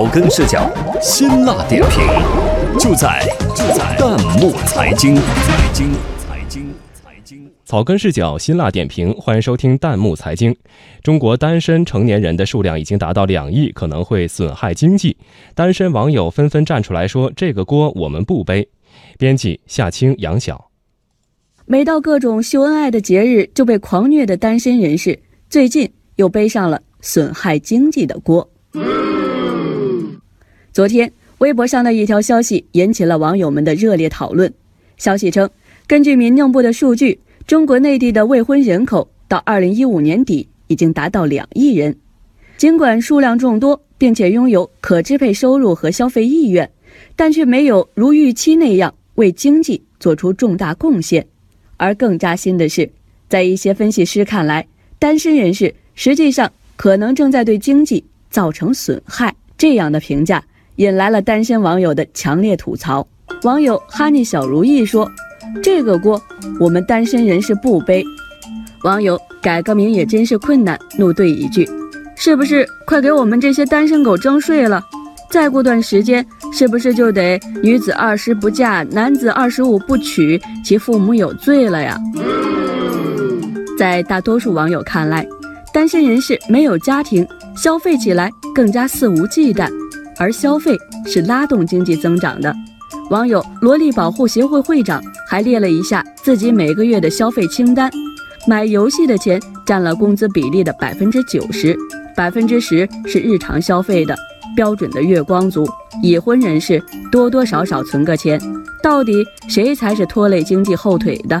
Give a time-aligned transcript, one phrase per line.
[0.00, 0.66] 草根视角，
[0.98, 2.02] 辛辣点评，
[2.78, 3.20] 就在
[3.54, 7.50] 就在弹幕财经财经财经财经。
[7.66, 10.56] 草根视角，辛辣点评，欢迎收听弹幕财经。
[11.02, 15.14] 中国单身成年人的数量已经达到两亿，可能会损害经济。
[15.54, 18.66] 单身网友纷纷站出来说：“这个锅我们不背。”
[19.18, 20.70] 编辑夏青、杨晓。
[21.66, 28.48] 每到各种秀恩爱的节日，就被狂虐的单身人士，最近又背上了损害经济的锅。
[30.72, 34.52] 昨天，微博上的一条消息引起了网友们的热烈讨论。
[34.98, 35.50] 消息称，
[35.88, 41.96] 根据民政部的数据，中国内地的未婚人口到二零一五年底已经达到两亿人。
[42.56, 46.70] 尽管数量众多，并且拥有可支配收入和消费意愿，
[47.16, 51.26] 但却没有如预期那样为经济做出重大贡献。
[51.78, 52.88] 而更扎心的是，
[53.28, 54.64] 在一些分析师看来，
[55.00, 59.34] 单身人士实际上可能正在对经济造成损害。
[59.58, 60.42] 这样的评价
[60.80, 63.06] 引来了单身网友的强烈吐槽。
[63.42, 65.06] 网友哈尼小如意说
[65.62, 66.18] ：“这个锅
[66.58, 68.02] 我们单身人士不背。”
[68.82, 71.68] 网友改个名也真是困难，怒怼一句
[72.16, 74.82] ：“是不是快给我们这些单身狗征税了？
[75.30, 81.96] 再过段时间。”是不是就得女子二十不嫁，男子二十五不娶，其父母有罪了呀？
[83.78, 85.24] 在大多数网友看来，
[85.72, 87.24] 单身人士没有家庭，
[87.56, 89.70] 消费起来更加肆无忌惮，
[90.20, 92.54] 而消费是拉动经济增长的。
[93.08, 97.90] 网友萝莉保护协会会长还列了一下自己每个月的消费清单，
[98.46, 101.74] 买游戏的钱占了工资比例的百分之九十，
[102.14, 104.14] 百分之十是日常消费的。
[104.56, 105.66] 标准的月光族，
[106.02, 108.38] 已婚人士多多少少存个钱，
[108.82, 111.40] 到底谁才是拖累经济后腿的？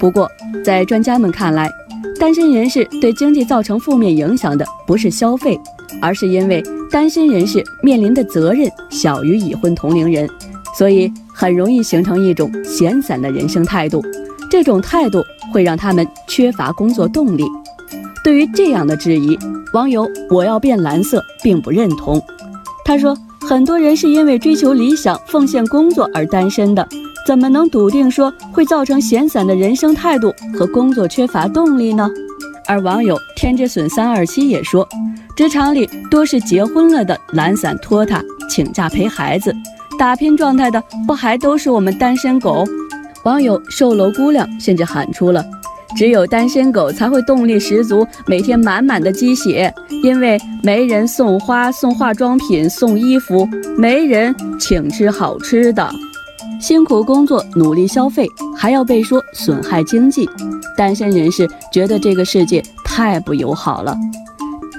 [0.00, 0.28] 不过，
[0.64, 1.70] 在专家们看来，
[2.18, 5.58] 单身人士对经济造成负面影响的不是消费，
[6.02, 6.60] 而是因为
[6.90, 10.28] 单身人士面临的责任小于已婚同龄人，
[10.76, 14.02] 所以很容易形成一种闲散的人生态度。
[14.50, 17.44] 这种态度会让他们缺乏工作动力。
[18.24, 19.38] 对于这样的质疑，
[19.72, 22.20] 网友我要变蓝色并不认同。
[22.84, 26.86] 他说：“很多人是因为追求理想、奉献工作而单身的，
[27.24, 32.10] 怎么能笃定说会造成闲散的人生态度和工作缺乏动力呢？”
[32.70, 34.88] 而网友天之损三二七也说
[35.34, 39.52] ：“职场里多是结婚了的懒散拖沓，请假陪孩子，
[39.98, 42.64] 打拼状态的不还都是我们单身狗？”
[43.26, 45.44] 网友售楼姑娘甚至喊出了。
[45.96, 55.90] 只有单身狗才会动力十足，每天满满的鸡血，因为没人送花、送化妆品、送衣服，没人请吃好吃的。
[56.60, 60.28] 辛苦工作、努力消费，还要被说损害经济，
[60.76, 63.96] 单身人士觉得这个世界太不友好了。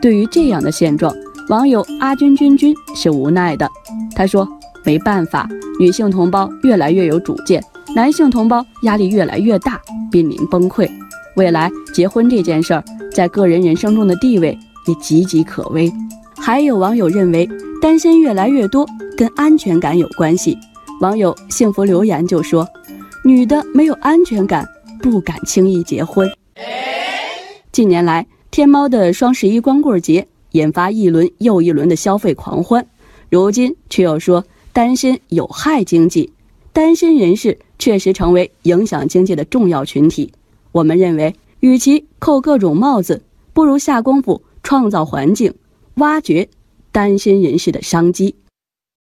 [0.00, 1.12] 对于这样的现状，
[1.48, 3.68] 网友阿君君君是无奈的。
[4.14, 4.48] 他说
[4.84, 5.48] ：“没办法，
[5.80, 7.62] 女性同胞越来越有主见。”
[7.94, 9.80] 男性同胞压力越来越大，
[10.10, 10.88] 濒临崩溃。
[11.34, 15.92] 未来结婚这件事儿，在个人人生中的地位也岌岌可危。
[16.36, 17.48] 还有网友认为，
[17.82, 18.86] 单身越来越多
[19.16, 20.56] 跟安全感有关系。
[21.04, 22.66] 网友幸福留言就说
[23.26, 24.66] ：“女的没有安全感，
[25.02, 26.26] 不敢轻易结婚。”
[27.70, 32.86] 近年来，天猫的双十一光棍节引发一轮又一轮的消费狂欢，
[33.28, 36.32] 如今却又说单身有害经济。
[36.72, 40.32] 单身人士确实成为影响经济的重要群体。
[40.72, 43.22] 我们认为，与其扣各种帽子，
[43.52, 45.52] 不如下功夫创造环境，
[45.96, 46.48] 挖掘
[46.90, 48.36] 单身人士的商机。